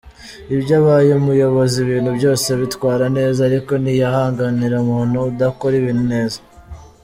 [0.53, 6.39] Iyo abaye umuyobozi ibintu byose abitwara neza ariko ntiyihanganira umuntu udakora ibintu neza.